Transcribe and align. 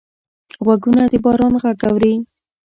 غوږونه 0.65 1.03
د 1.11 1.13
باران 1.23 1.53
غږ 1.63 1.79
اوري 1.89 2.13